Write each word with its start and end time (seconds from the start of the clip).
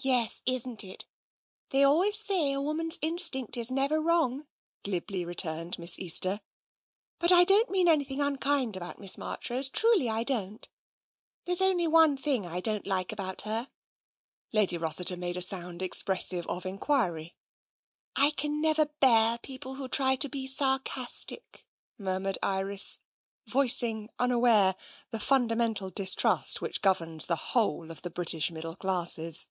"Yes, 0.10 0.40
isn't 0.46 0.82
it? 0.82 1.04
They 1.68 1.84
always 1.84 2.16
say 2.18 2.52
a 2.54 2.60
woman's 2.62 2.96
in 3.02 3.16
stinct 3.18 3.58
is 3.58 3.70
never 3.70 4.00
wrong," 4.00 4.46
glibly 4.82 5.26
returned 5.26 5.78
Miss 5.78 5.98
Easter." 5.98 6.40
But 7.20 7.30
I 7.30 7.44
don't 7.44 7.68
mean 7.68 7.86
anything 7.86 8.18
unkind 8.18 8.78
about 8.78 8.98
Miss 8.98 9.18
March 9.18 9.50
rose, 9.50 9.68
truly 9.68 10.08
I 10.08 10.22
don't; 10.24 10.66
there's 11.44 11.60
only 11.60 11.86
one 11.86 12.16
thing 12.16 12.46
I 12.46 12.60
don't 12.60 12.86
like 12.86 13.12
about 13.12 13.42
her." 13.42 13.68
Lady 14.54 14.78
Rossiter 14.78 15.18
made 15.18 15.36
a 15.36 15.42
sound 15.42 15.82
expressive 15.82 16.46
of 16.46 16.64
enquiry." 16.64 17.36
I 18.16 18.32
never 18.42 18.86
can 18.86 18.92
bear 19.00 19.36
people 19.36 19.74
who 19.74 19.86
try 19.86 20.16
to 20.16 20.30
be 20.30 20.46
sarcastic," 20.46 21.66
murmured 21.98 22.38
Iris, 22.42 23.00
voicing 23.46 24.08
unaware 24.18 24.76
the 25.10 25.20
fundamental 25.20 25.90
dis 25.90 26.14
trust 26.14 26.62
which 26.62 26.80
governs 26.80 27.26
the 27.26 27.36
whole 27.52 27.90
of 27.90 28.00
the 28.00 28.08
British 28.08 28.50
middle 28.50 28.76
classes. 28.76 29.48